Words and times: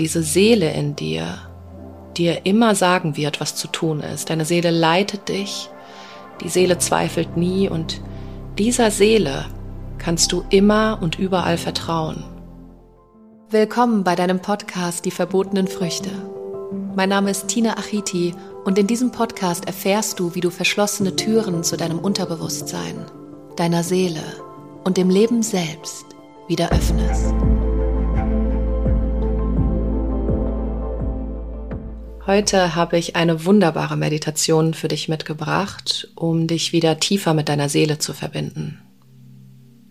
diese 0.00 0.24
Seele 0.24 0.72
in 0.72 0.96
dir 0.96 1.38
dir 2.16 2.46
immer 2.46 2.74
sagen 2.74 3.16
wird, 3.16 3.40
was 3.40 3.54
zu 3.54 3.68
tun 3.68 4.00
ist. 4.00 4.30
Deine 4.30 4.44
Seele 4.44 4.70
leitet 4.70 5.28
dich, 5.28 5.68
die 6.42 6.48
Seele 6.48 6.78
zweifelt 6.78 7.36
nie 7.36 7.68
und 7.68 8.00
dieser 8.58 8.90
Seele 8.90 9.46
kannst 9.98 10.32
du 10.32 10.44
immer 10.50 10.98
und 11.00 11.18
überall 11.18 11.58
vertrauen. 11.58 12.24
Willkommen 13.50 14.02
bei 14.02 14.16
deinem 14.16 14.40
Podcast 14.40 15.04
Die 15.04 15.10
verbotenen 15.12 15.68
Früchte. 15.68 16.10
Mein 16.96 17.08
Name 17.08 17.30
ist 17.30 17.46
Tina 17.48 17.76
Achiti 17.76 18.34
und 18.64 18.78
in 18.78 18.88
diesem 18.88 19.12
Podcast 19.12 19.66
erfährst 19.66 20.18
du, 20.18 20.34
wie 20.34 20.40
du 20.40 20.50
verschlossene 20.50 21.14
Türen 21.14 21.62
zu 21.62 21.76
deinem 21.76 22.00
Unterbewusstsein, 22.00 23.06
deiner 23.56 23.84
Seele 23.84 24.22
und 24.82 24.96
dem 24.96 25.10
Leben 25.10 25.42
selbst 25.42 26.06
wieder 26.48 26.70
öffnest. 26.72 27.32
Heute 32.26 32.74
habe 32.74 32.96
ich 32.96 33.16
eine 33.16 33.44
wunderbare 33.44 33.98
Meditation 33.98 34.72
für 34.72 34.88
dich 34.88 35.10
mitgebracht, 35.10 36.08
um 36.14 36.46
dich 36.46 36.72
wieder 36.72 36.98
tiefer 36.98 37.34
mit 37.34 37.50
deiner 37.50 37.68
Seele 37.68 37.98
zu 37.98 38.14
verbinden. 38.14 38.80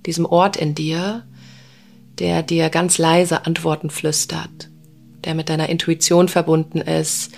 Diesem 0.08 0.26
Ort 0.26 0.58
in 0.58 0.74
dir, 0.74 1.28
der 2.18 2.42
dir 2.42 2.72
ganz 2.72 2.98
leise 2.98 3.46
Antworten 3.46 3.92
flüstert, 3.92 4.72
der 5.24 5.36
mit 5.36 5.50
deiner 5.50 5.70
Intuition 5.70 6.28
verbunden 6.28 6.82
ist, 6.82 7.34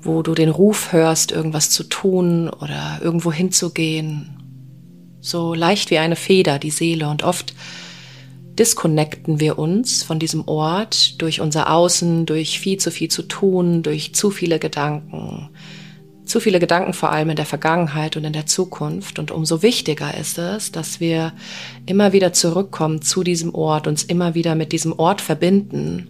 wo 0.00 0.22
du 0.22 0.34
den 0.34 0.48
Ruf 0.48 0.94
hörst, 0.94 1.30
irgendwas 1.30 1.68
zu 1.68 1.84
tun 1.84 2.48
oder 2.48 3.00
irgendwo 3.02 3.30
hinzugehen. 3.32 4.30
So 5.20 5.52
leicht 5.52 5.90
wie 5.90 5.98
eine 5.98 6.16
Feder, 6.16 6.58
die 6.58 6.70
Seele 6.70 7.10
und 7.10 7.22
oft 7.22 7.52
disconnecten 8.58 9.40
wir 9.40 9.58
uns 9.58 10.02
von 10.02 10.18
diesem 10.18 10.46
Ort 10.48 11.20
durch 11.22 11.40
unser 11.40 11.70
Außen, 11.72 12.26
durch 12.26 12.58
viel 12.58 12.78
zu 12.78 12.90
viel 12.90 13.08
zu 13.08 13.22
tun, 13.22 13.82
durch 13.82 14.14
zu 14.14 14.30
viele 14.30 14.58
Gedanken. 14.58 15.50
Zu 16.24 16.40
viele 16.40 16.58
Gedanken 16.58 16.92
vor 16.92 17.10
allem 17.10 17.30
in 17.30 17.36
der 17.36 17.46
Vergangenheit 17.46 18.16
und 18.16 18.24
in 18.24 18.32
der 18.32 18.46
Zukunft. 18.46 19.18
Und 19.18 19.30
umso 19.30 19.62
wichtiger 19.62 20.14
ist 20.18 20.38
es, 20.38 20.72
dass 20.72 21.00
wir 21.00 21.32
immer 21.86 22.12
wieder 22.12 22.32
zurückkommen 22.32 23.00
zu 23.00 23.22
diesem 23.22 23.54
Ort, 23.54 23.86
uns 23.86 24.02
immer 24.02 24.34
wieder 24.34 24.54
mit 24.54 24.72
diesem 24.72 24.92
Ort 24.92 25.20
verbinden. 25.20 26.08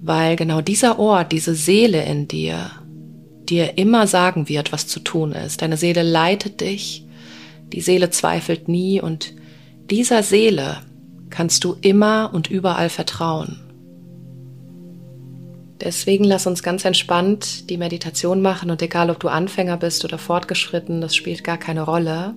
Weil 0.00 0.36
genau 0.36 0.62
dieser 0.62 0.98
Ort, 0.98 1.32
diese 1.32 1.54
Seele 1.54 2.02
in 2.04 2.28
dir, 2.28 2.70
dir 3.44 3.76
immer 3.76 4.06
sagen 4.06 4.48
wird, 4.48 4.72
was 4.72 4.86
zu 4.86 5.00
tun 5.00 5.32
ist. 5.32 5.60
Deine 5.60 5.76
Seele 5.76 6.02
leitet 6.02 6.62
dich, 6.62 7.04
die 7.72 7.82
Seele 7.82 8.08
zweifelt 8.08 8.68
nie 8.68 9.02
und 9.02 9.34
dieser 9.90 10.22
Seele 10.22 10.78
kannst 11.30 11.64
du 11.64 11.76
immer 11.80 12.30
und 12.32 12.50
überall 12.50 12.88
vertrauen. 12.88 13.60
Deswegen 15.80 16.24
lass 16.24 16.46
uns 16.46 16.62
ganz 16.62 16.84
entspannt 16.84 17.70
die 17.70 17.78
Meditation 17.78 18.42
machen 18.42 18.70
und 18.70 18.82
egal 18.82 19.08
ob 19.08 19.18
du 19.18 19.28
Anfänger 19.28 19.78
bist 19.78 20.04
oder 20.04 20.18
fortgeschritten, 20.18 21.00
das 21.00 21.16
spielt 21.16 21.42
gar 21.42 21.56
keine 21.56 21.82
Rolle, 21.82 22.34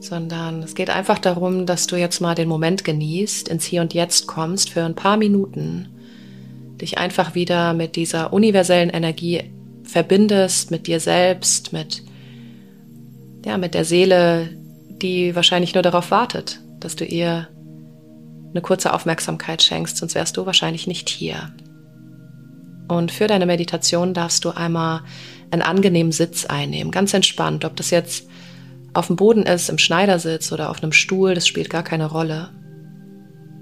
sondern 0.00 0.62
es 0.62 0.74
geht 0.74 0.90
einfach 0.90 1.18
darum, 1.18 1.64
dass 1.64 1.86
du 1.86 1.96
jetzt 1.96 2.20
mal 2.20 2.34
den 2.34 2.48
Moment 2.48 2.84
genießt, 2.84 3.48
ins 3.48 3.64
Hier 3.64 3.80
und 3.80 3.94
Jetzt 3.94 4.26
kommst 4.26 4.70
für 4.70 4.84
ein 4.84 4.94
paar 4.94 5.16
Minuten, 5.16 5.88
dich 6.80 6.98
einfach 6.98 7.34
wieder 7.34 7.72
mit 7.72 7.96
dieser 7.96 8.32
universellen 8.32 8.90
Energie 8.90 9.44
verbindest, 9.84 10.70
mit 10.70 10.86
dir 10.86 11.00
selbst, 11.00 11.72
mit 11.72 12.02
ja, 13.46 13.58
mit 13.58 13.74
der 13.74 13.84
Seele, 13.84 14.48
die 15.02 15.34
wahrscheinlich 15.34 15.74
nur 15.74 15.82
darauf 15.82 16.10
wartet, 16.10 16.60
dass 16.80 16.96
du 16.96 17.04
ihr 17.04 17.48
eine 18.50 18.62
kurze 18.62 18.92
Aufmerksamkeit 18.92 19.62
schenkst, 19.62 19.96
sonst 19.96 20.14
wärst 20.14 20.36
du 20.36 20.46
wahrscheinlich 20.46 20.86
nicht 20.86 21.08
hier. 21.08 21.52
Und 22.88 23.10
für 23.10 23.26
deine 23.26 23.46
Meditation 23.46 24.14
darfst 24.14 24.44
du 24.44 24.50
einmal 24.50 25.00
einen 25.50 25.62
angenehmen 25.62 26.12
Sitz 26.12 26.44
einnehmen, 26.44 26.92
ganz 26.92 27.14
entspannt. 27.14 27.64
Ob 27.64 27.76
das 27.76 27.90
jetzt 27.90 28.28
auf 28.92 29.08
dem 29.08 29.16
Boden 29.16 29.42
ist, 29.42 29.68
im 29.68 29.78
Schneidersitz 29.78 30.52
oder 30.52 30.70
auf 30.70 30.82
einem 30.82 30.92
Stuhl, 30.92 31.34
das 31.34 31.48
spielt 31.48 31.70
gar 31.70 31.82
keine 31.82 32.06
Rolle. 32.06 32.50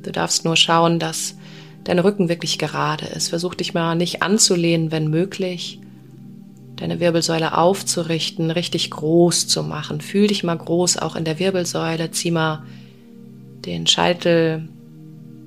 Du 0.02 0.10
darfst 0.12 0.44
nur 0.44 0.56
schauen, 0.56 0.98
dass 0.98 1.36
dein 1.84 1.98
Rücken 1.98 2.28
wirklich 2.28 2.58
gerade 2.58 3.06
ist. 3.06 3.28
Versuch 3.28 3.54
dich 3.54 3.74
mal 3.74 3.94
nicht 3.94 4.22
anzulehnen, 4.22 4.92
wenn 4.92 5.08
möglich, 5.08 5.80
deine 6.82 6.98
Wirbelsäule 6.98 7.56
aufzurichten, 7.56 8.50
richtig 8.50 8.90
groß 8.90 9.46
zu 9.46 9.62
machen. 9.62 10.00
Fühl 10.00 10.26
dich 10.26 10.42
mal 10.42 10.58
groß 10.58 10.96
auch 10.96 11.14
in 11.14 11.24
der 11.24 11.38
Wirbelsäule, 11.38 12.10
zieh 12.10 12.32
mal 12.32 12.64
den 13.64 13.86
Scheitel, 13.86 14.68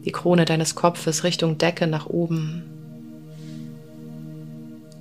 die 0.05 0.13
Krone 0.13 0.45
deines 0.45 0.75
Kopfes 0.75 1.25
Richtung 1.25 1.57
Decke 1.57 1.87
nach 1.87 2.05
oben. 2.05 2.63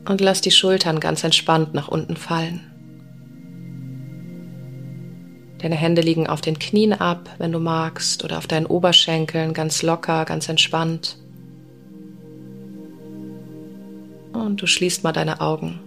Und 0.09 0.21
lass 0.21 0.41
die 0.41 0.51
Schultern 0.51 0.99
ganz 0.99 1.23
entspannt 1.23 1.73
nach 1.73 1.87
unten 1.87 2.17
fallen. 2.17 2.63
Deine 5.59 5.77
Hände 5.77 6.03
liegen 6.03 6.27
auf 6.27 6.41
den 6.41 6.59
Knien 6.59 6.95
ab, 6.95 7.31
wenn 7.39 7.53
du 7.53 7.61
magst, 7.61 8.25
oder 8.25 8.39
auf 8.39 8.49
deinen 8.49 8.67
Oberschenkeln 8.67 9.55
ganz 9.55 9.83
locker, 9.83 10.25
ganz 10.25 10.49
entspannt. 10.49 11.17
Und 14.33 14.61
du 14.61 14.67
schließt 14.67 15.05
mal 15.05 15.13
deine 15.13 15.41
Augen. 15.41 15.79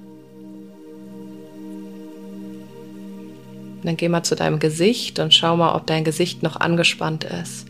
Dann 3.88 3.98
geh 3.98 4.10
mal 4.10 4.24
zu 4.24 4.36
deinem 4.36 4.60
Gesicht 4.60 5.20
und 5.20 5.34
schau 5.34 5.56
mal, 5.56 5.74
ob 5.74 5.88
dein 5.88 6.04
Gesicht 6.04 6.44
noch 6.44 6.58
angespannt 6.58 7.24
ist. 7.24 7.68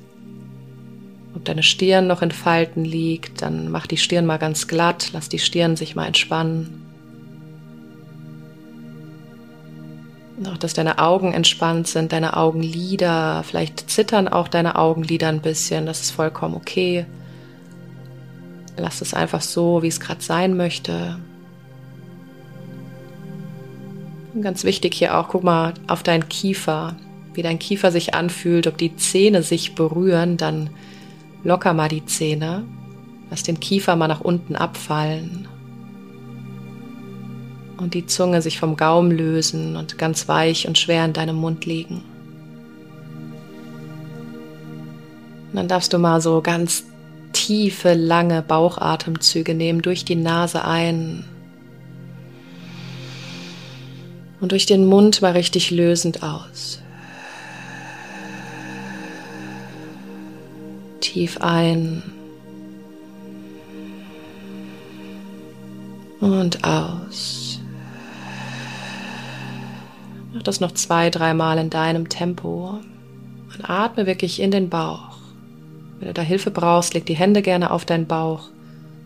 Ob 1.35 1.45
deine 1.45 1.61
Stirn 1.61 2.07
noch 2.07 2.23
in 2.23 2.31
Falten 2.31 2.83
liegt, 2.83 3.43
dann 3.43 3.69
mach 3.69 3.85
die 3.85 3.97
Stirn 3.97 4.25
mal 4.25 4.37
ganz 4.37 4.67
glatt, 4.67 5.11
lass 5.13 5.29
die 5.29 5.37
Stirn 5.37 5.75
sich 5.75 5.95
mal 5.95 6.07
entspannen. 6.07 6.83
Und 10.37 10.47
auch, 10.47 10.57
dass 10.57 10.73
deine 10.73 10.97
Augen 10.97 11.33
entspannt 11.33 11.87
sind, 11.87 12.11
deine 12.11 12.35
Augenlider, 12.35 13.43
vielleicht 13.43 13.89
zittern 13.89 14.27
auch 14.27 14.47
deine 14.47 14.75
Augenlider 14.75 15.27
ein 15.27 15.41
bisschen, 15.41 15.85
das 15.85 16.01
ist 16.01 16.11
vollkommen 16.11 16.55
okay. 16.55 17.05
Lass 18.75 19.01
es 19.01 19.13
einfach 19.13 19.41
so, 19.41 19.83
wie 19.83 19.87
es 19.87 19.99
gerade 19.99 20.21
sein 20.21 20.57
möchte. 20.57 21.19
Ganz 24.41 24.63
wichtig 24.63 24.93
hier 24.95 25.17
auch, 25.17 25.29
guck 25.29 25.43
mal 25.43 25.73
auf 25.87 26.03
deinen 26.03 26.29
Kiefer, 26.29 26.95
wie 27.33 27.41
dein 27.43 27.59
Kiefer 27.59 27.91
sich 27.91 28.15
anfühlt, 28.15 28.67
ob 28.67 28.77
die 28.77 28.95
Zähne 28.95 29.43
sich 29.43 29.75
berühren, 29.75 30.37
dann 30.37 30.69
locker 31.43 31.73
mal 31.73 31.87
die 31.87 32.05
Zähne, 32.05 32.65
lass 33.29 33.43
den 33.43 33.59
Kiefer 33.59 33.95
mal 33.95 34.07
nach 34.07 34.21
unten 34.21 34.55
abfallen. 34.55 35.47
Und 37.77 37.93
die 37.93 38.07
Zunge 38.07 38.41
sich 38.41 38.59
vom 38.59 38.75
Gaumen 38.75 39.11
lösen 39.11 39.75
und 39.75 39.99
ganz 39.99 40.27
weich 40.27 40.67
und 40.67 40.79
schwer 40.79 41.05
in 41.05 41.13
deinem 41.13 41.35
Mund 41.35 41.65
liegen. 41.65 42.03
Und 45.51 45.55
dann 45.55 45.67
darfst 45.67 45.93
du 45.93 45.99
mal 45.99 46.19
so 46.21 46.41
ganz 46.41 46.85
tiefe, 47.33 47.93
lange 47.93 48.41
Bauchatemzüge 48.41 49.53
nehmen, 49.53 49.83
durch 49.83 50.05
die 50.05 50.15
Nase 50.15 50.65
ein 50.65 51.23
und 54.39 54.51
durch 54.51 54.65
den 54.65 54.85
Mund 54.85 55.21
mal 55.21 55.31
richtig 55.33 55.71
lösend 55.71 56.23
aus. 56.23 56.81
Tief 60.99 61.37
ein 61.41 62.03
und 66.19 66.63
aus. 66.63 67.59
Mach 70.33 70.43
das 70.43 70.59
noch 70.59 70.71
zwei, 70.73 71.09
dreimal 71.09 71.57
in 71.57 71.69
deinem 71.69 72.09
Tempo 72.09 72.79
und 73.53 73.69
atme 73.69 74.05
wirklich 74.05 74.39
in 74.39 74.51
den 74.51 74.69
Bauch. 74.69 75.17
Wenn 75.99 76.09
du 76.09 76.13
da 76.13 76.21
Hilfe 76.21 76.51
brauchst, 76.51 76.93
leg 76.93 77.05
die 77.05 77.15
Hände 77.15 77.41
gerne 77.41 77.71
auf 77.71 77.85
deinen 77.85 78.05
Bauch, 78.05 78.49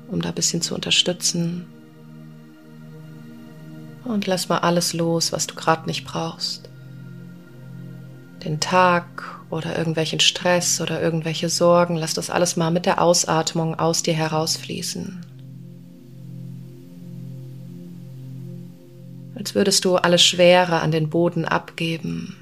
um 0.10 0.22
da 0.22 0.30
ein 0.30 0.36
bisschen 0.36 0.62
zu 0.62 0.76
unterstützen. 0.76 1.66
Und 4.04 4.28
lass 4.28 4.50
mal 4.50 4.60
alles 4.60 4.94
los, 4.94 5.32
was 5.32 5.48
du 5.48 5.56
gerade 5.56 5.88
nicht 5.88 6.06
brauchst. 6.06 6.70
Den 8.44 8.60
Tag 8.60 9.42
oder 9.52 9.78
irgendwelchen 9.78 10.20
Stress 10.20 10.82
oder 10.82 11.02
irgendwelche 11.02 11.50
Sorgen, 11.50 11.96
lass 11.96 12.14
das 12.14 12.30
alles 12.30 12.56
mal 12.56 12.72
mit 12.72 12.86
der 12.86 13.02
Ausatmung 13.02 13.78
aus 13.78 14.02
dir 14.02 14.14
herausfließen. 14.14 15.26
Als 19.36 19.56
würdest 19.56 19.86
du 19.86 19.96
alle 19.96 20.18
Schwere 20.18 20.82
an 20.82 20.92
den 20.92 21.10
Boden 21.10 21.46
abgeben. 21.46 22.36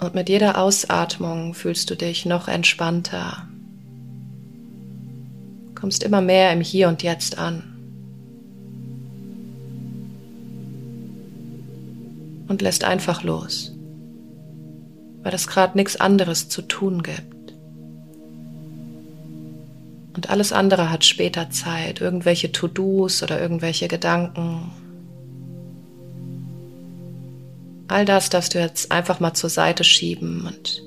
Und 0.00 0.14
mit 0.14 0.28
jeder 0.28 0.58
Ausatmung 0.58 1.54
fühlst 1.54 1.90
du 1.90 1.96
dich 1.96 2.24
noch 2.24 2.46
entspannter, 2.46 3.48
kommst 5.78 6.02
immer 6.02 6.20
mehr 6.20 6.52
im 6.52 6.60
Hier 6.60 6.88
und 6.88 7.02
Jetzt 7.02 7.38
an. 7.38 7.62
Und 12.48 12.62
lässt 12.62 12.82
einfach 12.84 13.22
los. 13.22 13.72
weil 15.28 15.34
es 15.34 15.46
gerade 15.46 15.76
nichts 15.76 16.00
anderes 16.00 16.48
zu 16.48 16.62
tun 16.62 17.02
gibt. 17.02 17.52
Und 20.14 20.30
alles 20.30 20.52
andere 20.52 20.90
hat 20.90 21.04
später 21.04 21.50
Zeit, 21.50 22.00
irgendwelche 22.00 22.50
To-Dos 22.50 23.22
oder 23.22 23.38
irgendwelche 23.38 23.88
Gedanken. 23.88 24.70
All 27.88 28.06
das 28.06 28.30
darfst 28.30 28.54
du 28.54 28.58
jetzt 28.58 28.90
einfach 28.90 29.20
mal 29.20 29.34
zur 29.34 29.50
Seite 29.50 29.84
schieben 29.84 30.46
und 30.46 30.82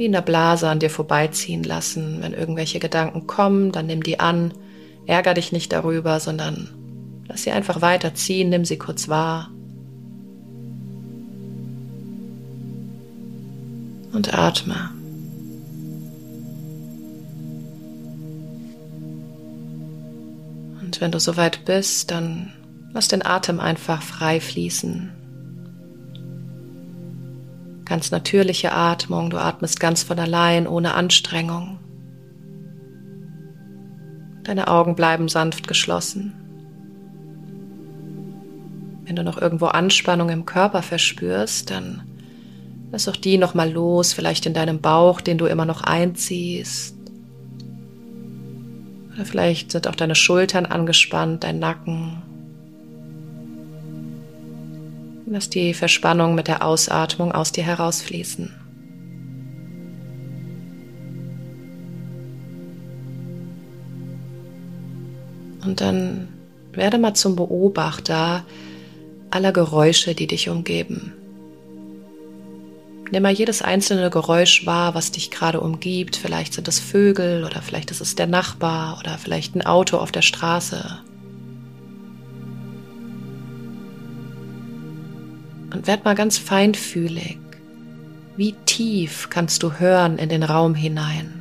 wie 0.00 0.06
in 0.06 0.12
der 0.12 0.22
Blase 0.22 0.66
an 0.66 0.78
dir 0.78 0.88
vorbeiziehen 0.88 1.62
lassen. 1.62 2.22
Wenn 2.22 2.32
irgendwelche 2.32 2.80
Gedanken 2.80 3.26
kommen, 3.26 3.70
dann 3.70 3.84
nimm 3.84 4.02
die 4.02 4.18
an, 4.18 4.54
ärger 5.06 5.34
dich 5.34 5.52
nicht 5.52 5.72
darüber, 5.72 6.20
sondern 6.20 6.70
lass 7.28 7.42
sie 7.42 7.50
einfach 7.50 7.82
weiterziehen, 7.82 8.48
nimm 8.48 8.64
sie 8.64 8.78
kurz 8.78 9.10
wahr. 9.10 9.50
Und 14.14 14.32
atme. 14.32 14.88
Und 20.80 20.98
wenn 21.02 21.12
du 21.12 21.20
soweit 21.20 21.66
bist, 21.66 22.10
dann 22.10 22.54
lass 22.94 23.08
den 23.08 23.22
Atem 23.22 23.60
einfach 23.60 24.02
frei 24.02 24.40
fließen. 24.40 25.19
Ganz 27.90 28.12
natürliche 28.12 28.70
Atmung, 28.70 29.30
du 29.30 29.38
atmest 29.38 29.80
ganz 29.80 30.04
von 30.04 30.16
allein, 30.16 30.68
ohne 30.68 30.94
Anstrengung. 30.94 31.80
Deine 34.44 34.68
Augen 34.68 34.94
bleiben 34.94 35.28
sanft 35.28 35.66
geschlossen. 35.66 36.32
Wenn 39.04 39.16
du 39.16 39.24
noch 39.24 39.42
irgendwo 39.42 39.66
Anspannung 39.66 40.28
im 40.28 40.46
Körper 40.46 40.82
verspürst, 40.82 41.72
dann 41.72 42.02
lass 42.92 43.08
auch 43.08 43.16
die 43.16 43.38
nochmal 43.38 43.72
los, 43.72 44.12
vielleicht 44.12 44.46
in 44.46 44.54
deinem 44.54 44.80
Bauch, 44.80 45.20
den 45.20 45.36
du 45.36 45.46
immer 45.46 45.64
noch 45.64 45.82
einziehst. 45.82 46.96
Oder 49.12 49.24
vielleicht 49.24 49.72
sind 49.72 49.88
auch 49.88 49.96
deine 49.96 50.14
Schultern 50.14 50.64
angespannt, 50.64 51.42
dein 51.42 51.58
Nacken. 51.58 52.22
Lass 55.32 55.48
die 55.48 55.74
Verspannung 55.74 56.34
mit 56.34 56.48
der 56.48 56.66
Ausatmung 56.66 57.30
aus 57.30 57.52
dir 57.52 57.62
herausfließen. 57.62 58.52
Und 65.64 65.80
dann 65.80 66.26
werde 66.72 66.98
mal 66.98 67.14
zum 67.14 67.36
Beobachter 67.36 68.44
aller 69.30 69.52
Geräusche, 69.52 70.16
die 70.16 70.26
dich 70.26 70.48
umgeben. 70.48 71.12
Nimm 73.12 73.22
mal 73.22 73.30
jedes 73.30 73.62
einzelne 73.62 74.10
Geräusch 74.10 74.66
wahr, 74.66 74.96
was 74.96 75.12
dich 75.12 75.30
gerade 75.30 75.60
umgibt. 75.60 76.16
Vielleicht 76.16 76.54
sind 76.54 76.66
es 76.66 76.80
Vögel 76.80 77.44
oder 77.44 77.62
vielleicht 77.62 77.92
ist 77.92 78.00
es 78.00 78.16
der 78.16 78.26
Nachbar 78.26 78.98
oder 78.98 79.16
vielleicht 79.16 79.54
ein 79.54 79.64
Auto 79.64 79.98
auf 79.98 80.10
der 80.10 80.22
Straße. 80.22 80.98
Und 85.72 85.86
werd 85.86 86.04
mal 86.04 86.14
ganz 86.14 86.38
feinfühlig. 86.38 87.38
Wie 88.36 88.54
tief 88.66 89.28
kannst 89.30 89.62
du 89.62 89.74
hören 89.78 90.18
in 90.18 90.28
den 90.28 90.42
Raum 90.42 90.74
hinein? 90.74 91.40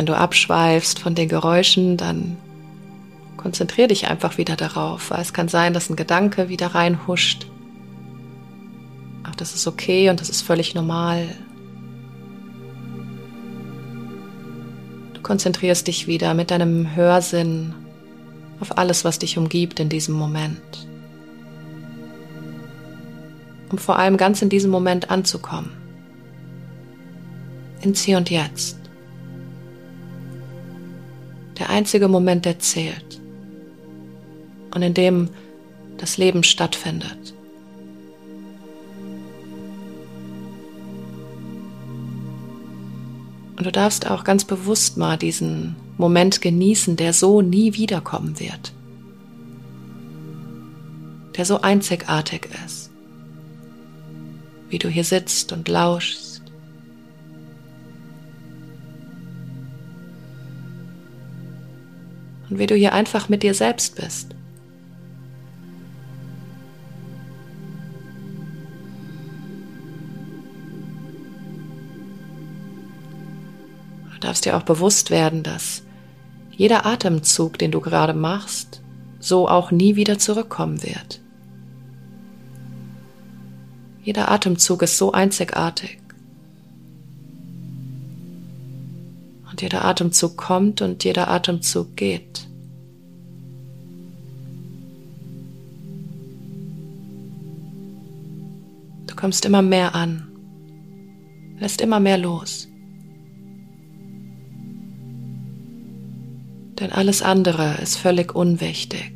wenn 0.00 0.06
du 0.06 0.16
abschweifst 0.16 0.98
von 0.98 1.14
den 1.14 1.28
Geräuschen, 1.28 1.98
dann 1.98 2.38
konzentrier 3.36 3.86
dich 3.86 4.08
einfach 4.08 4.38
wieder 4.38 4.56
darauf, 4.56 5.10
weil 5.10 5.20
es 5.20 5.34
kann 5.34 5.48
sein, 5.48 5.74
dass 5.74 5.90
ein 5.90 5.96
Gedanke 5.96 6.48
wieder 6.48 6.68
reinhuscht. 6.68 7.46
Das 9.40 9.54
ist 9.54 9.66
okay 9.66 10.10
und 10.10 10.20
das 10.20 10.28
ist 10.28 10.42
völlig 10.42 10.74
normal. 10.74 11.26
Du 15.14 15.22
konzentrierst 15.22 15.86
dich 15.86 16.06
wieder 16.06 16.34
mit 16.34 16.50
deinem 16.50 16.94
Hörsinn 16.94 17.74
auf 18.60 18.76
alles, 18.76 19.02
was 19.02 19.18
dich 19.18 19.38
umgibt 19.38 19.80
in 19.80 19.88
diesem 19.88 20.14
Moment. 20.14 20.86
Um 23.70 23.78
vor 23.78 23.98
allem 23.98 24.18
ganz 24.18 24.42
in 24.42 24.50
diesem 24.50 24.70
Moment 24.70 25.10
anzukommen. 25.10 25.70
Ins 27.80 28.02
Hier 28.02 28.18
und 28.18 28.28
Jetzt 28.28 28.76
der 31.58 31.70
einzige 31.70 32.08
Moment, 32.08 32.44
der 32.44 32.58
zählt 32.58 33.20
und 34.74 34.82
in 34.82 34.92
dem 34.94 35.30
das 35.96 36.18
Leben 36.18 36.42
stattfindet. 36.42 37.34
Und 43.60 43.66
du 43.66 43.72
darfst 43.72 44.10
auch 44.10 44.24
ganz 44.24 44.46
bewusst 44.46 44.96
mal 44.96 45.18
diesen 45.18 45.76
Moment 45.98 46.40
genießen, 46.40 46.96
der 46.96 47.12
so 47.12 47.42
nie 47.42 47.74
wiederkommen 47.74 48.40
wird, 48.40 48.72
der 51.36 51.44
so 51.44 51.60
einzigartig 51.60 52.48
ist, 52.64 52.90
wie 54.70 54.78
du 54.78 54.88
hier 54.88 55.04
sitzt 55.04 55.52
und 55.52 55.68
lauschst. 55.68 56.40
Und 62.48 62.58
wie 62.58 62.66
du 62.66 62.74
hier 62.74 62.94
einfach 62.94 63.28
mit 63.28 63.42
dir 63.42 63.52
selbst 63.52 63.94
bist. 63.96 64.34
Du 74.20 74.26
darfst 74.26 74.44
dir 74.44 74.56
auch 74.56 74.64
bewusst 74.64 75.10
werden, 75.10 75.42
dass 75.42 75.82
jeder 76.50 76.84
Atemzug, 76.84 77.58
den 77.58 77.70
du 77.70 77.80
gerade 77.80 78.12
machst, 78.12 78.82
so 79.18 79.48
auch 79.48 79.70
nie 79.70 79.96
wieder 79.96 80.18
zurückkommen 80.18 80.82
wird. 80.82 81.22
Jeder 84.02 84.30
Atemzug 84.30 84.82
ist 84.82 84.98
so 84.98 85.12
einzigartig. 85.12 85.98
Und 89.50 89.62
jeder 89.62 89.86
Atemzug 89.86 90.36
kommt 90.36 90.82
und 90.82 91.02
jeder 91.02 91.28
Atemzug 91.28 91.96
geht. 91.96 92.46
Du 99.06 99.16
kommst 99.16 99.46
immer 99.46 99.62
mehr 99.62 99.94
an, 99.94 100.28
lässt 101.58 101.80
immer 101.80 102.00
mehr 102.00 102.18
los. 102.18 102.69
Denn 106.80 106.92
alles 106.92 107.20
andere 107.22 107.76
ist 107.82 107.96
völlig 107.96 108.34
unwichtig. 108.34 109.12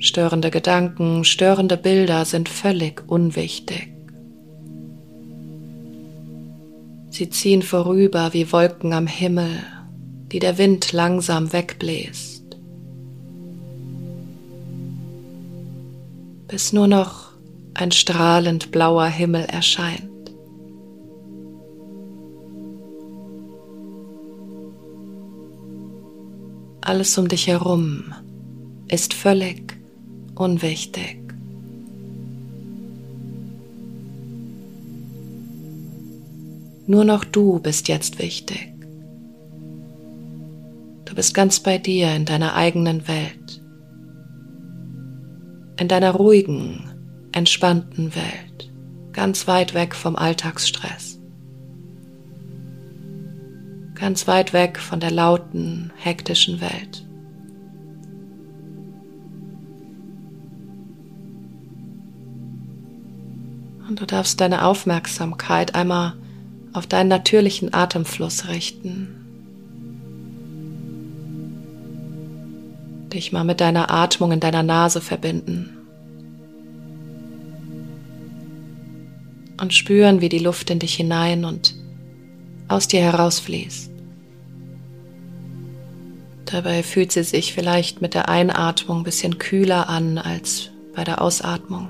Störende 0.00 0.50
Gedanken, 0.50 1.24
störende 1.24 1.76
Bilder 1.76 2.24
sind 2.24 2.48
völlig 2.48 3.02
unwichtig. 3.08 3.92
Sie 7.10 7.30
ziehen 7.30 7.62
vorüber 7.62 8.32
wie 8.32 8.52
Wolken 8.52 8.92
am 8.92 9.06
Himmel, 9.06 9.50
die 10.30 10.38
der 10.38 10.56
Wind 10.58 10.92
langsam 10.92 11.52
wegbläst, 11.52 12.44
bis 16.46 16.72
nur 16.72 16.86
noch 16.86 17.32
ein 17.74 17.90
strahlend 17.90 18.70
blauer 18.70 19.06
Himmel 19.06 19.44
erscheint. 19.46 20.17
Alles 26.88 27.18
um 27.18 27.28
dich 27.28 27.48
herum 27.48 28.14
ist 28.88 29.12
völlig 29.12 29.78
unwichtig. 30.34 31.18
Nur 36.86 37.04
noch 37.04 37.24
du 37.24 37.58
bist 37.58 37.88
jetzt 37.88 38.18
wichtig. 38.18 38.72
Du 41.04 41.14
bist 41.14 41.34
ganz 41.34 41.60
bei 41.60 41.76
dir 41.76 42.14
in 42.14 42.24
deiner 42.24 42.54
eigenen 42.54 43.06
Welt. 43.06 43.62
In 45.78 45.88
deiner 45.88 46.12
ruhigen, 46.12 46.90
entspannten 47.32 48.14
Welt. 48.14 48.72
Ganz 49.12 49.46
weit 49.46 49.74
weg 49.74 49.94
vom 49.94 50.16
Alltagsstress. 50.16 51.17
Ganz 53.98 54.28
weit 54.28 54.52
weg 54.52 54.78
von 54.78 55.00
der 55.00 55.10
lauten, 55.10 55.92
hektischen 55.96 56.60
Welt. 56.60 57.04
Und 63.88 64.00
du 64.00 64.06
darfst 64.06 64.40
deine 64.40 64.64
Aufmerksamkeit 64.64 65.74
einmal 65.74 66.14
auf 66.74 66.86
deinen 66.86 67.08
natürlichen 67.08 67.74
Atemfluss 67.74 68.46
richten. 68.46 69.14
Dich 73.12 73.32
mal 73.32 73.44
mit 73.44 73.60
deiner 73.60 73.90
Atmung 73.90 74.30
in 74.30 74.40
deiner 74.40 74.62
Nase 74.62 75.00
verbinden. 75.00 75.70
Und 79.60 79.74
spüren, 79.74 80.20
wie 80.20 80.28
die 80.28 80.38
Luft 80.38 80.70
in 80.70 80.78
dich 80.78 80.94
hinein 80.94 81.44
und 81.44 81.74
aus 82.68 82.86
dir 82.86 83.00
herausfließt. 83.00 83.90
Dabei 86.50 86.82
fühlt 86.82 87.12
sie 87.12 87.24
sich 87.24 87.52
vielleicht 87.52 88.00
mit 88.00 88.14
der 88.14 88.30
Einatmung 88.30 88.98
ein 88.98 89.04
bisschen 89.04 89.36
kühler 89.36 89.90
an 89.90 90.16
als 90.16 90.70
bei 90.94 91.04
der 91.04 91.20
Ausatmung. 91.20 91.88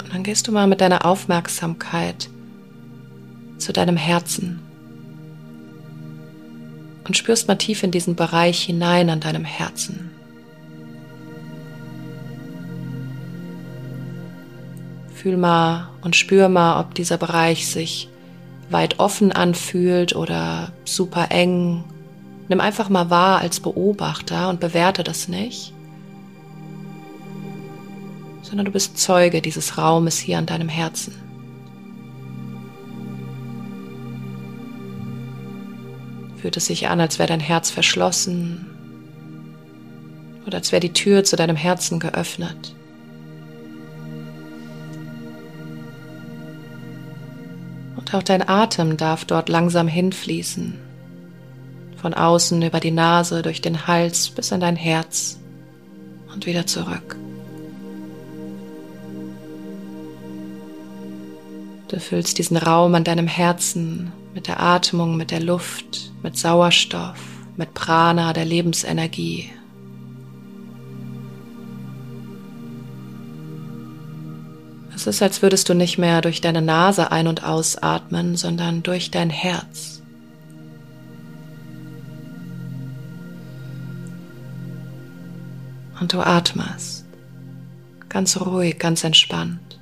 Und 0.00 0.14
dann 0.14 0.22
gehst 0.22 0.46
du 0.46 0.52
mal 0.52 0.68
mit 0.68 0.80
deiner 0.80 1.04
Aufmerksamkeit 1.04 2.30
zu 3.58 3.72
deinem 3.72 3.96
Herzen 3.96 4.60
und 7.04 7.16
spürst 7.16 7.48
mal 7.48 7.56
tief 7.56 7.82
in 7.82 7.90
diesen 7.90 8.14
Bereich 8.14 8.62
hinein 8.62 9.10
an 9.10 9.18
deinem 9.18 9.44
Herzen. 9.44 10.11
Fühl 15.22 15.36
mal 15.36 15.88
und 16.02 16.16
spür 16.16 16.48
mal, 16.48 16.80
ob 16.80 16.96
dieser 16.96 17.16
Bereich 17.16 17.68
sich 17.68 18.08
weit 18.70 18.98
offen 18.98 19.30
anfühlt 19.30 20.16
oder 20.16 20.72
super 20.84 21.28
eng. 21.30 21.84
Nimm 22.48 22.58
einfach 22.58 22.88
mal 22.88 23.08
wahr 23.08 23.38
als 23.38 23.60
Beobachter 23.60 24.48
und 24.48 24.58
bewerte 24.58 25.04
das 25.04 25.28
nicht, 25.28 25.72
sondern 28.42 28.66
du 28.66 28.72
bist 28.72 28.98
Zeuge 28.98 29.40
dieses 29.40 29.78
Raumes 29.78 30.18
hier 30.18 30.38
an 30.38 30.46
deinem 30.46 30.68
Herzen. 30.68 31.14
Fühlt 36.38 36.56
es 36.56 36.66
sich 36.66 36.88
an, 36.88 37.00
als 37.00 37.20
wäre 37.20 37.28
dein 37.28 37.38
Herz 37.38 37.70
verschlossen 37.70 38.66
oder 40.48 40.58
als 40.58 40.72
wäre 40.72 40.80
die 40.80 40.92
Tür 40.92 41.22
zu 41.22 41.36
deinem 41.36 41.54
Herzen 41.54 42.00
geöffnet. 42.00 42.74
Auch 48.12 48.22
dein 48.22 48.46
Atem 48.46 48.98
darf 48.98 49.24
dort 49.24 49.48
langsam 49.48 49.88
hinfließen. 49.88 50.78
Von 51.96 52.12
außen 52.12 52.60
über 52.60 52.78
die 52.78 52.90
Nase, 52.90 53.42
durch 53.42 53.62
den 53.62 53.86
Hals 53.86 54.28
bis 54.28 54.52
an 54.52 54.60
dein 54.60 54.76
Herz 54.76 55.38
und 56.34 56.44
wieder 56.44 56.66
zurück. 56.66 57.16
Du 61.88 62.00
füllst 62.00 62.38
diesen 62.38 62.56
Raum 62.56 62.94
an 62.94 63.04
deinem 63.04 63.26
Herzen 63.28 64.12
mit 64.34 64.46
der 64.46 64.60
Atmung, 64.60 65.16
mit 65.16 65.30
der 65.30 65.40
Luft, 65.40 66.10
mit 66.22 66.36
Sauerstoff, 66.36 67.18
mit 67.56 67.72
Prana, 67.74 68.32
der 68.32 68.44
Lebensenergie, 68.44 69.50
Es 75.02 75.08
ist, 75.08 75.22
als 75.22 75.42
würdest 75.42 75.68
du 75.68 75.74
nicht 75.74 75.98
mehr 75.98 76.20
durch 76.20 76.40
deine 76.40 76.62
Nase 76.62 77.10
ein- 77.10 77.26
und 77.26 77.42
ausatmen, 77.42 78.36
sondern 78.36 78.84
durch 78.84 79.10
dein 79.10 79.30
Herz. 79.30 80.00
Und 85.98 86.12
du 86.12 86.20
atmest 86.20 87.04
ganz 88.08 88.40
ruhig, 88.40 88.78
ganz 88.78 89.02
entspannt. 89.02 89.80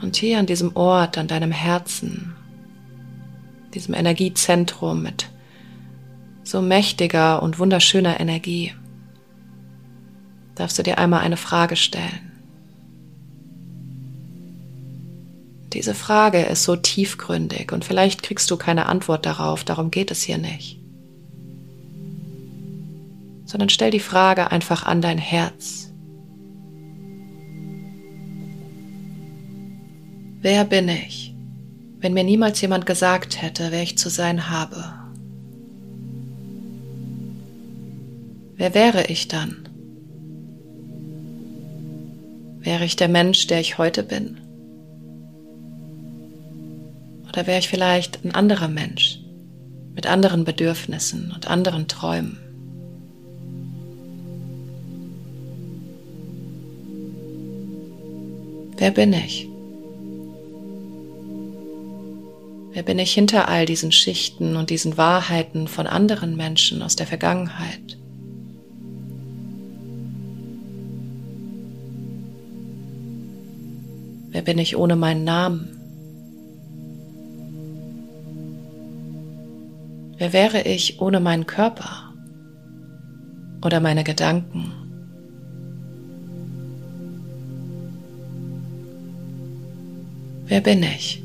Und 0.00 0.14
hier 0.14 0.38
an 0.38 0.46
diesem 0.46 0.76
Ort, 0.76 1.18
an 1.18 1.26
deinem 1.26 1.50
Herzen, 1.50 2.36
diesem 3.74 3.94
Energiezentrum 3.94 5.02
mit 5.02 5.28
so 6.50 6.60
mächtiger 6.60 7.42
und 7.42 7.58
wunderschöner 7.58 8.18
Energie, 8.18 8.74
darfst 10.56 10.78
du 10.78 10.82
dir 10.82 10.98
einmal 10.98 11.20
eine 11.20 11.36
Frage 11.36 11.76
stellen. 11.76 12.32
Diese 15.72 15.94
Frage 15.94 16.40
ist 16.42 16.64
so 16.64 16.74
tiefgründig 16.74 17.70
und 17.72 17.84
vielleicht 17.84 18.24
kriegst 18.24 18.50
du 18.50 18.56
keine 18.56 18.86
Antwort 18.86 19.24
darauf, 19.24 19.62
darum 19.62 19.92
geht 19.92 20.10
es 20.10 20.22
hier 20.22 20.38
nicht. 20.38 20.80
Sondern 23.44 23.68
stell 23.68 23.92
die 23.92 24.00
Frage 24.00 24.50
einfach 24.50 24.84
an 24.84 25.00
dein 25.00 25.18
Herz. 25.18 25.92
Wer 30.42 30.64
bin 30.64 30.88
ich, 30.88 31.32
wenn 32.00 32.14
mir 32.14 32.24
niemals 32.24 32.60
jemand 32.60 32.86
gesagt 32.86 33.40
hätte, 33.40 33.70
wer 33.70 33.82
ich 33.82 33.96
zu 33.96 34.08
sein 34.08 34.50
habe? 34.50 34.99
Wer 38.60 38.74
wäre 38.74 39.06
ich 39.06 39.26
dann? 39.26 39.56
Wäre 42.60 42.84
ich 42.84 42.94
der 42.94 43.08
Mensch, 43.08 43.46
der 43.46 43.58
ich 43.58 43.78
heute 43.78 44.02
bin? 44.02 44.38
Oder 47.26 47.46
wäre 47.46 47.58
ich 47.58 47.70
vielleicht 47.70 48.22
ein 48.22 48.34
anderer 48.34 48.68
Mensch 48.68 49.18
mit 49.94 50.06
anderen 50.06 50.44
Bedürfnissen 50.44 51.32
und 51.34 51.48
anderen 51.48 51.88
Träumen? 51.88 52.36
Wer 58.76 58.90
bin 58.90 59.14
ich? 59.14 59.48
Wer 62.72 62.82
bin 62.82 62.98
ich 62.98 63.14
hinter 63.14 63.48
all 63.48 63.64
diesen 63.64 63.90
Schichten 63.90 64.56
und 64.56 64.68
diesen 64.68 64.98
Wahrheiten 64.98 65.66
von 65.66 65.86
anderen 65.86 66.36
Menschen 66.36 66.82
aus 66.82 66.94
der 66.94 67.06
Vergangenheit? 67.06 67.99
Wer 74.30 74.42
bin 74.42 74.58
ich 74.58 74.76
ohne 74.76 74.94
meinen 74.96 75.24
Namen? 75.24 75.76
Wer 80.18 80.32
wäre 80.32 80.62
ich 80.62 81.00
ohne 81.00 81.18
meinen 81.18 81.46
Körper 81.46 82.14
oder 83.64 83.80
meine 83.80 84.04
Gedanken? 84.04 84.72
Wer 90.46 90.60
bin 90.60 90.82
ich? 90.82 91.22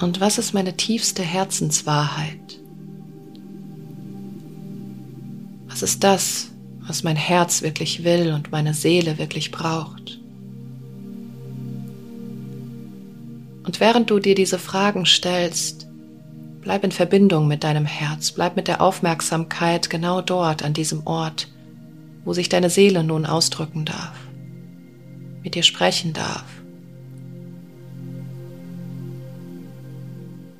Und 0.00 0.20
was 0.20 0.38
ist 0.38 0.52
meine 0.52 0.76
tiefste 0.76 1.22
Herzenswahrheit? 1.22 2.60
Was 5.68 5.82
ist 5.82 6.04
das, 6.04 6.51
was 6.92 7.04
mein 7.04 7.16
Herz 7.16 7.62
wirklich 7.62 8.04
will 8.04 8.34
und 8.34 8.52
meine 8.52 8.74
Seele 8.74 9.16
wirklich 9.16 9.50
braucht. 9.50 10.20
Und 13.64 13.80
während 13.80 14.10
du 14.10 14.18
dir 14.18 14.34
diese 14.34 14.58
Fragen 14.58 15.06
stellst, 15.06 15.88
bleib 16.60 16.84
in 16.84 16.92
Verbindung 16.92 17.48
mit 17.48 17.64
deinem 17.64 17.86
Herz, 17.86 18.32
bleib 18.32 18.56
mit 18.56 18.68
der 18.68 18.82
Aufmerksamkeit 18.82 19.88
genau 19.88 20.20
dort 20.20 20.62
an 20.62 20.74
diesem 20.74 21.06
Ort, 21.06 21.48
wo 22.26 22.34
sich 22.34 22.50
deine 22.50 22.68
Seele 22.68 23.02
nun 23.02 23.24
ausdrücken 23.24 23.86
darf, 23.86 24.12
mit 25.42 25.54
dir 25.54 25.62
sprechen 25.62 26.12
darf. 26.12 26.44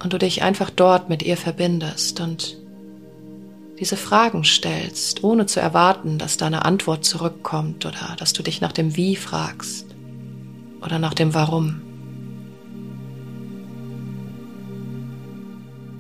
Und 0.02 0.14
du 0.14 0.18
dich 0.18 0.40
einfach 0.40 0.70
dort 0.70 1.10
mit 1.10 1.22
ihr 1.22 1.36
verbindest 1.36 2.20
und 2.20 2.62
diese 3.79 3.97
Fragen 3.97 4.45
stellst, 4.45 5.25
ohne 5.25 5.47
zu 5.47 5.61
erwarten, 5.61 6.19
dass 6.19 6.37
da 6.37 6.47
eine 6.47 6.64
Antwort 6.64 7.05
zurückkommt 7.05 7.85
oder 7.87 8.17
dass 8.19 8.33
du 8.33 8.43
dich 8.43 8.61
nach 8.61 8.73
dem 8.73 8.97
Wie 8.97 9.17
fragst 9.17 9.87
oder 10.81 10.99
nach 10.99 11.14
dem 11.14 11.35
Warum. 11.35 11.81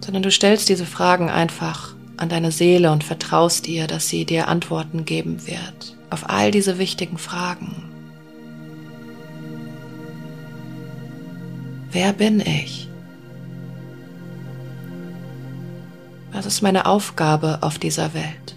Sondern 0.04 0.22
du 0.22 0.30
stellst 0.30 0.68
diese 0.68 0.86
Fragen 0.86 1.30
einfach 1.30 1.94
an 2.16 2.28
deine 2.28 2.52
Seele 2.52 2.92
und 2.92 3.04
vertraust 3.04 3.66
ihr, 3.68 3.86
dass 3.86 4.08
sie 4.08 4.24
dir 4.24 4.48
Antworten 4.48 5.04
geben 5.04 5.46
wird 5.46 5.96
auf 6.12 6.28
all 6.28 6.50
diese 6.50 6.78
wichtigen 6.78 7.16
Fragen. 7.16 7.88
Wer 11.90 12.12
bin 12.12 12.40
ich? 12.40 12.88
Was 16.44 16.54
ist 16.54 16.62
meine 16.62 16.86
Aufgabe 16.86 17.58
auf 17.60 17.78
dieser 17.78 18.14
Welt? 18.14 18.56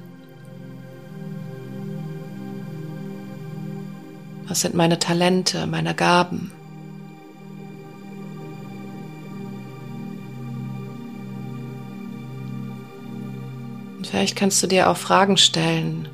Was 4.48 4.62
sind 4.62 4.74
meine 4.74 4.98
Talente, 4.98 5.68
meine 5.68 5.94
Gaben? 5.94 6.52
Und 13.98 14.08
vielleicht 14.08 14.36
kannst 14.36 14.64
du 14.64 14.68
dir 14.68 14.90
auch 14.90 14.98
Fragen 14.98 15.38
stellen, 15.38 16.10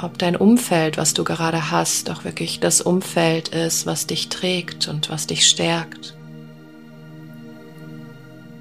ob 0.00 0.16
dein 0.16 0.36
Umfeld, 0.36 0.96
was 0.96 1.12
du 1.12 1.22
gerade 1.22 1.70
hast, 1.70 2.08
auch 2.08 2.24
wirklich 2.24 2.60
das 2.60 2.80
Umfeld 2.80 3.48
ist, 3.48 3.84
was 3.84 4.06
dich 4.06 4.30
trägt 4.30 4.88
und 4.88 5.10
was 5.10 5.26
dich 5.26 5.46
stärkt. 5.46 6.16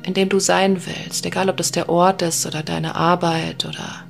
In 0.04 0.14
dem 0.14 0.30
du 0.30 0.40
sein 0.40 0.86
willst, 0.86 1.26
egal 1.26 1.50
ob 1.50 1.58
das 1.58 1.72
der 1.72 1.90
Ort 1.90 2.22
ist 2.22 2.46
oder 2.46 2.64
deine 2.64 2.96
Arbeit 2.96 3.66
oder 3.66 4.04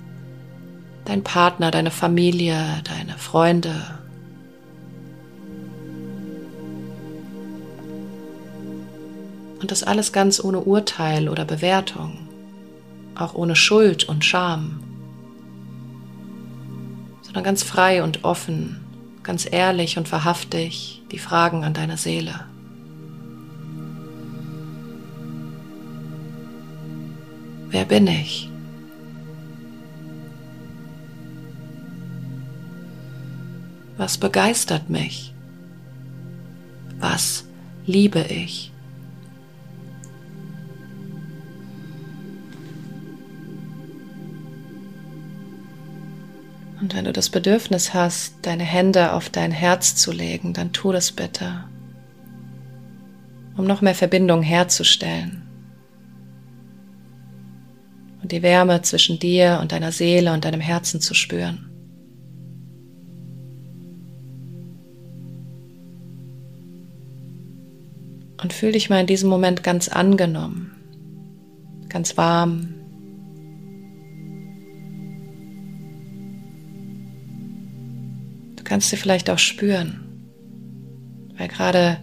dein 1.06 1.24
Partner, 1.24 1.72
deine 1.72 1.92
Familie, 1.92 2.82
deine 2.84 3.18
Freunde. 3.18 3.76
Und 9.60 9.70
das 9.70 9.84
alles 9.84 10.12
ganz 10.12 10.44
ohne 10.44 10.62
Urteil 10.62 11.30
oder 11.30 11.46
Bewertung, 11.46 12.18
auch 13.16 13.34
ohne 13.34 13.56
Schuld 13.56 14.08
und 14.08 14.26
Scham 14.26 14.82
sondern 17.32 17.46
ganz 17.46 17.64
frei 17.64 18.04
und 18.04 18.26
offen, 18.26 18.82
ganz 19.24 19.48
ehrlich 19.50 19.98
und 19.98 20.12
wahrhaftig 20.12 21.02
die 21.14 21.18
Fragen 21.18 21.64
an 21.64 21.74
deine 21.74 21.96
Seele. 21.96 22.51
Wer 27.72 27.86
bin 27.86 28.06
ich? 28.06 28.50
Was 33.96 34.18
begeistert 34.18 34.90
mich? 34.90 35.34
Was 37.00 37.46
liebe 37.86 38.20
ich? 38.20 38.72
Und 46.82 46.96
wenn 46.96 47.06
du 47.06 47.14
das 47.14 47.30
Bedürfnis 47.30 47.94
hast, 47.94 48.34
deine 48.42 48.64
Hände 48.64 49.14
auf 49.14 49.30
dein 49.30 49.52
Herz 49.52 49.96
zu 49.96 50.12
legen, 50.12 50.54
dann 50.54 50.74
tu 50.74 50.92
das 50.92 51.12
bitte, 51.12 51.64
um 53.56 53.66
noch 53.66 53.82
mehr 53.82 53.96
Verbindung 53.96 54.42
herzustellen. 54.42 55.41
Und 58.22 58.32
die 58.32 58.42
Wärme 58.42 58.82
zwischen 58.82 59.20
dir 59.20 59.60
und 59.62 59.72
deiner 59.72 59.92
Seele 59.92 60.34
und 60.34 60.46
deinem 60.46 60.62
Herzen 60.62 61.02
zu 61.02 61.14
spüren. 61.14 61.68
Und 68.42 68.54
fühl 68.54 68.72
dich 68.72 68.90
mal 68.90 69.02
in 69.02 69.08
diesem 69.08 69.30
Moment 69.30 69.64
ganz 69.64 69.88
angenommen, 69.88 70.72
ganz 71.90 72.18
warm, 72.18 72.76
kannst 78.72 78.94
du 78.94 78.96
vielleicht 78.96 79.30
auch 79.30 79.38
spüren, 79.38 80.00
weil 81.38 81.50
gerade 81.50 81.98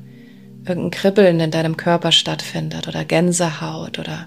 irgendein 0.66 0.90
Kribbeln 0.90 1.40
in 1.40 1.50
deinem 1.50 1.78
Körper 1.78 2.12
stattfindet 2.12 2.87
oder 2.88 3.06
Gänsehaut 3.06 3.98
oder 3.98 4.26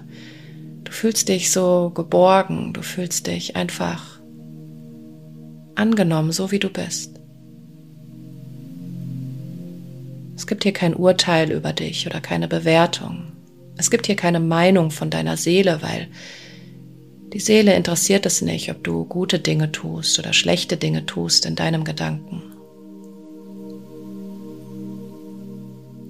du 0.92 0.98
fühlst 0.98 1.30
dich 1.30 1.50
so 1.50 1.90
geborgen, 1.94 2.74
du 2.74 2.82
fühlst 2.82 3.26
dich 3.26 3.56
einfach 3.56 4.20
angenommen, 5.74 6.32
so 6.32 6.50
wie 6.50 6.58
du 6.58 6.68
bist. 6.68 7.18
Es 10.36 10.46
gibt 10.46 10.64
hier 10.64 10.74
kein 10.74 10.94
Urteil 10.94 11.50
über 11.50 11.72
dich 11.72 12.06
oder 12.06 12.20
keine 12.20 12.46
Bewertung. 12.46 13.32
Es 13.78 13.90
gibt 13.90 14.04
hier 14.04 14.16
keine 14.16 14.38
Meinung 14.38 14.90
von 14.90 15.08
deiner 15.08 15.38
Seele, 15.38 15.80
weil 15.80 16.08
die 17.32 17.40
Seele 17.40 17.74
interessiert 17.74 18.26
es 18.26 18.42
nicht, 18.42 18.70
ob 18.70 18.84
du 18.84 19.06
gute 19.06 19.38
Dinge 19.38 19.72
tust 19.72 20.18
oder 20.18 20.34
schlechte 20.34 20.76
Dinge 20.76 21.06
tust 21.06 21.46
in 21.46 21.56
deinem 21.56 21.84
Gedanken. 21.84 22.42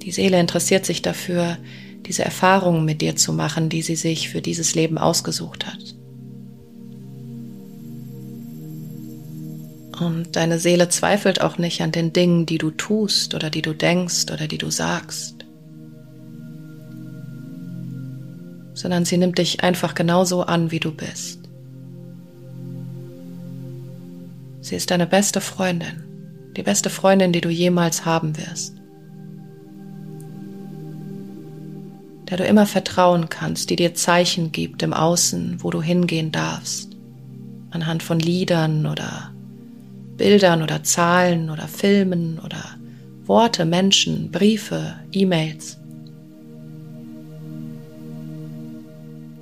Die 0.02 0.10
Seele 0.10 0.40
interessiert 0.40 0.84
sich 0.84 1.02
dafür, 1.02 1.56
diese 2.06 2.24
Erfahrungen 2.24 2.84
mit 2.84 3.00
dir 3.00 3.16
zu 3.16 3.32
machen, 3.32 3.68
die 3.68 3.82
sie 3.82 3.96
sich 3.96 4.28
für 4.28 4.42
dieses 4.42 4.74
Leben 4.74 4.98
ausgesucht 4.98 5.66
hat. 5.66 5.94
Und 10.00 10.34
deine 10.36 10.58
Seele 10.58 10.88
zweifelt 10.88 11.40
auch 11.40 11.58
nicht 11.58 11.80
an 11.80 11.92
den 11.92 12.12
Dingen, 12.12 12.46
die 12.46 12.58
du 12.58 12.70
tust 12.70 13.34
oder 13.34 13.50
die 13.50 13.62
du 13.62 13.72
denkst 13.74 14.32
oder 14.32 14.48
die 14.48 14.58
du 14.58 14.70
sagst. 14.70 15.42
sondern 18.74 19.04
sie 19.04 19.16
nimmt 19.16 19.38
dich 19.38 19.62
einfach 19.62 19.94
genauso 19.94 20.42
an, 20.42 20.70
wie 20.70 20.80
du 20.80 20.92
bist. 20.92 21.38
Sie 24.60 24.74
ist 24.74 24.90
deine 24.90 25.06
beste 25.06 25.40
Freundin, 25.40 26.02
die 26.56 26.62
beste 26.62 26.90
Freundin, 26.90 27.32
die 27.32 27.40
du 27.40 27.48
jemals 27.48 28.04
haben 28.04 28.36
wirst. 28.36 28.81
Der 32.32 32.38
du 32.38 32.44
immer 32.46 32.64
vertrauen 32.64 33.28
kannst, 33.28 33.68
die 33.68 33.76
dir 33.76 33.92
Zeichen 33.92 34.52
gibt 34.52 34.82
im 34.82 34.94
Außen, 34.94 35.58
wo 35.58 35.68
du 35.68 35.82
hingehen 35.82 36.32
darfst, 36.32 36.96
anhand 37.70 38.02
von 38.02 38.18
Liedern 38.18 38.86
oder 38.86 39.34
Bildern 40.16 40.62
oder 40.62 40.82
Zahlen 40.82 41.50
oder 41.50 41.68
Filmen 41.68 42.38
oder 42.38 42.78
Worte, 43.26 43.66
Menschen, 43.66 44.30
Briefe, 44.30 44.94
E-Mails. 45.12 45.76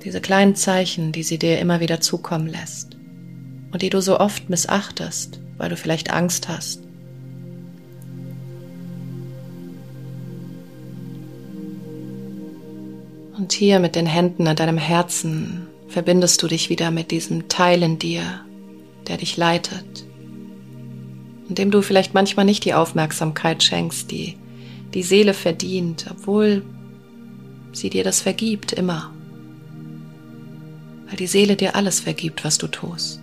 diese 0.03 0.19
kleinen 0.19 0.55
Zeichen, 0.55 1.13
die 1.13 1.23
sie 1.23 1.39
dir 1.39 1.59
immer 1.59 1.79
wieder 1.79 2.01
zukommen 2.01 2.47
lässt 2.47 2.97
und 3.71 3.81
die 3.81 3.89
du 3.89 4.01
so 4.01 4.19
oft 4.19 4.49
missachtest, 4.49 5.39
weil 5.57 5.69
du 5.69 5.77
vielleicht 5.77 6.11
Angst 6.11 6.49
hast. 6.49 6.81
Und 13.37 13.53
hier 13.53 13.79
mit 13.79 13.95
den 13.95 14.05
Händen 14.05 14.47
an 14.47 14.55
deinem 14.55 14.77
Herzen 14.77 15.67
verbindest 15.87 16.41
du 16.43 16.47
dich 16.47 16.69
wieder 16.69 16.91
mit 16.91 17.11
diesem 17.11 17.47
Teil 17.47 17.83
in 17.83 17.97
dir, 17.97 18.23
der 19.07 19.17
dich 19.17 19.37
leitet, 19.37 20.05
und 21.49 21.57
dem 21.57 21.71
du 21.71 21.81
vielleicht 21.81 22.13
manchmal 22.13 22.45
nicht 22.45 22.65
die 22.65 22.73
Aufmerksamkeit 22.73 23.63
schenkst, 23.63 24.11
die 24.11 24.37
die 24.93 25.03
Seele 25.03 25.33
verdient, 25.33 26.05
obwohl 26.09 26.63
sie 27.71 27.89
dir 27.89 28.03
das 28.03 28.21
vergibt 28.21 28.73
immer 28.73 29.11
weil 31.11 31.17
die 31.17 31.27
Seele 31.27 31.57
dir 31.57 31.75
alles 31.75 31.99
vergibt, 31.99 32.45
was 32.45 32.57
du 32.57 32.67
tust. 32.67 33.19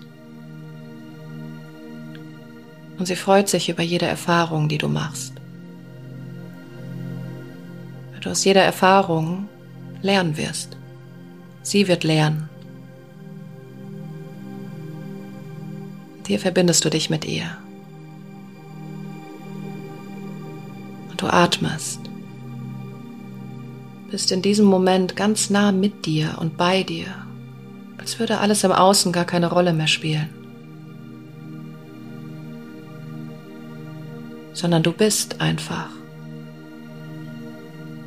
Und 2.98 3.06
sie 3.06 3.16
freut 3.16 3.48
sich 3.48 3.70
über 3.70 3.82
jede 3.82 4.04
Erfahrung, 4.04 4.68
die 4.68 4.76
du 4.76 4.88
machst. 4.88 5.32
Weil 8.12 8.20
du 8.20 8.28
aus 8.28 8.44
jeder 8.44 8.62
Erfahrung 8.62 9.48
lernen 10.02 10.36
wirst. 10.36 10.76
Sie 11.62 11.88
wird 11.88 12.04
lernen. 12.04 12.48
Hier 16.26 16.38
verbindest 16.38 16.84
du 16.84 16.90
dich 16.90 17.08
mit 17.08 17.24
ihr. 17.24 17.56
Und 21.10 21.22
du 21.22 21.26
atmest. 21.26 22.00
Bist 24.10 24.30
in 24.32 24.42
diesem 24.42 24.66
Moment 24.66 25.16
ganz 25.16 25.48
nah 25.50 25.72
mit 25.72 26.06
dir 26.06 26.36
und 26.38 26.56
bei 26.56 26.82
dir 26.82 27.06
als 28.08 28.18
würde 28.18 28.38
alles 28.38 28.64
im 28.64 28.72
Außen 28.72 29.12
gar 29.12 29.26
keine 29.26 29.50
Rolle 29.50 29.74
mehr 29.74 29.86
spielen. 29.86 30.30
Sondern 34.54 34.82
du 34.82 34.92
bist 34.92 35.42
einfach. 35.42 35.90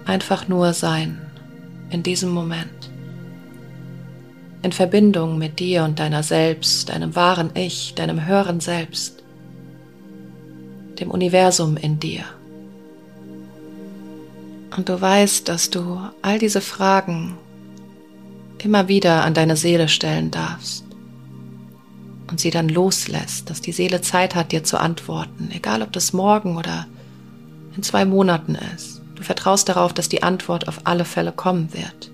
Einfach 0.05 0.47
nur 0.47 0.73
sein 0.73 1.30
in 1.91 2.03
diesem 2.03 2.29
Moment. 2.29 2.89
In 4.63 4.71
Verbindung 4.71 5.37
mit 5.37 5.59
dir 5.59 5.83
und 5.83 5.99
deiner 5.99 6.23
selbst, 6.23 6.89
deinem 6.89 7.15
wahren 7.15 7.51
Ich, 7.53 7.93
deinem 7.95 8.25
höheren 8.25 8.59
Selbst, 8.59 9.23
dem 10.99 11.11
Universum 11.11 11.77
in 11.77 11.99
dir. 11.99 12.23
Und 14.75 14.87
du 14.87 15.01
weißt, 15.01 15.49
dass 15.49 15.69
du 15.69 15.99
all 16.21 16.39
diese 16.39 16.61
Fragen 16.61 17.37
immer 18.59 18.87
wieder 18.87 19.23
an 19.23 19.33
deine 19.33 19.57
Seele 19.57 19.89
stellen 19.89 20.31
darfst 20.31 20.85
und 22.29 22.39
sie 22.39 22.51
dann 22.51 22.69
loslässt, 22.69 23.49
dass 23.49 23.61
die 23.61 23.73
Seele 23.73 24.01
Zeit 24.01 24.35
hat, 24.35 24.51
dir 24.51 24.63
zu 24.63 24.79
antworten, 24.79 25.49
egal 25.51 25.81
ob 25.81 25.91
das 25.91 26.13
morgen 26.13 26.57
oder 26.57 26.87
in 27.75 27.83
zwei 27.83 28.05
Monaten 28.05 28.55
ist. 28.75 29.00
Du 29.21 29.25
vertraust 29.25 29.69
darauf, 29.69 29.93
dass 29.93 30.09
die 30.09 30.23
Antwort 30.23 30.67
auf 30.67 30.81
alle 30.85 31.05
Fälle 31.05 31.31
kommen 31.31 31.75
wird. 31.75 32.09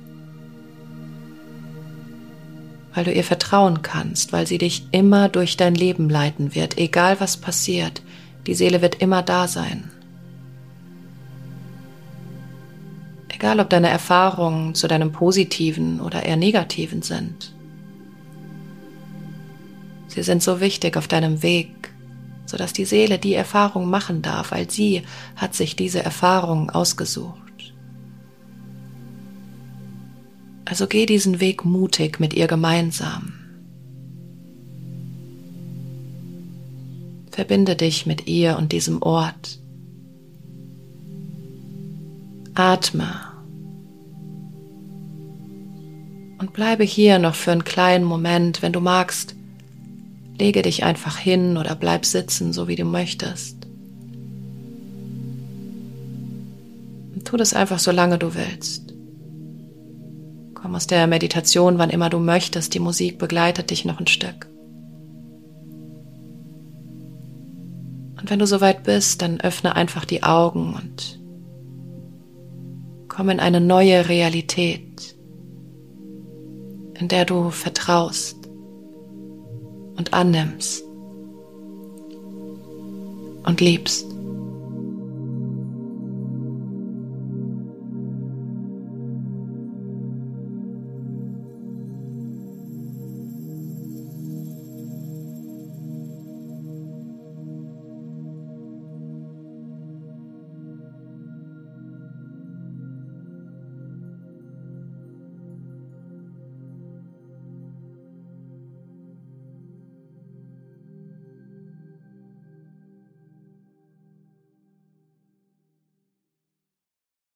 Weil 2.93 3.05
du 3.05 3.13
ihr 3.13 3.23
vertrauen 3.23 3.81
kannst, 3.81 4.33
weil 4.33 4.45
sie 4.45 4.57
dich 4.57 4.89
immer 4.91 5.29
durch 5.29 5.55
dein 5.55 5.73
Leben 5.73 6.09
leiten 6.09 6.53
wird, 6.53 6.77
egal 6.77 7.21
was 7.21 7.37
passiert. 7.37 8.01
Die 8.45 8.53
Seele 8.55 8.81
wird 8.81 8.95
immer 8.95 9.23
da 9.23 9.47
sein. 9.47 9.89
Egal, 13.29 13.61
ob 13.61 13.69
deine 13.69 13.87
Erfahrungen 13.87 14.75
zu 14.75 14.89
deinem 14.89 15.13
positiven 15.13 16.01
oder 16.01 16.23
eher 16.23 16.35
negativen 16.35 17.03
sind. 17.03 17.53
Sie 20.09 20.23
sind 20.23 20.43
so 20.43 20.59
wichtig 20.59 20.97
auf 20.97 21.07
deinem 21.07 21.41
Weg, 21.41 21.86
sodass 22.47 22.73
die 22.73 22.85
Seele 22.85 23.19
die 23.19 23.35
Erfahrung 23.35 23.89
machen 23.89 24.23
darf, 24.23 24.51
weil 24.51 24.71
sie 24.71 25.03
hat 25.35 25.53
sich 25.53 25.75
diese 25.75 26.01
Erfahrung 26.03 26.71
ausgesucht. 26.71 27.37
Also 30.65 30.87
geh 30.87 31.05
diesen 31.05 31.39
Weg 31.39 31.63
mutig 31.63 32.19
mit 32.19 32.33
ihr 32.33 32.47
gemeinsam. 32.47 33.33
Verbinde 37.31 37.75
dich 37.75 38.05
mit 38.05 38.27
ihr 38.27 38.57
und 38.57 38.71
diesem 38.71 39.01
Ort. 39.01 39.59
Atme. 42.55 43.13
Und 46.39 46.51
bleibe 46.51 46.83
hier 46.83 47.19
noch 47.19 47.35
für 47.35 47.51
einen 47.51 47.63
kleinen 47.63 48.05
Moment, 48.05 48.61
wenn 48.61 48.73
du 48.73 48.81
magst. 48.81 49.36
Lege 50.39 50.61
dich 50.61 50.83
einfach 50.83 51.17
hin 51.17 51.57
oder 51.57 51.75
bleib 51.75 52.05
sitzen, 52.05 52.53
so 52.53 52.67
wie 52.67 52.75
du 52.75 52.85
möchtest. 52.85 53.65
Und 57.15 57.25
tu 57.25 57.37
das 57.37 57.53
einfach 57.53 57.79
so 57.79 57.91
lange 57.91 58.19
du 58.19 58.35
willst. 58.35 58.93
Komm 60.53 60.75
aus 60.75 60.85
der 60.85 61.07
Meditation, 61.07 61.79
wann 61.79 61.89
immer 61.89 62.09
du 62.09 62.19
möchtest. 62.19 62.73
Die 62.73 62.79
Musik 62.79 63.17
begleitet 63.17 63.71
dich 63.71 63.85
noch 63.85 63.99
ein 63.99 64.07
Stück. 64.07 64.47
Und 68.19 68.29
wenn 68.29 68.39
du 68.39 68.45
soweit 68.45 68.83
bist, 68.83 69.21
dann 69.21 69.39
öffne 69.39 69.75
einfach 69.75 70.05
die 70.05 70.23
Augen 70.23 70.73
und 70.75 71.19
komm 73.07 73.29
in 73.29 73.39
eine 73.39 73.61
neue 73.61 74.09
Realität, 74.09 75.15
in 76.99 77.07
der 77.07 77.25
du 77.25 77.49
vertraust 77.49 78.46
und 79.97 80.13
annimmst 80.13 80.83
und 83.43 83.61
liebst. 83.61 84.16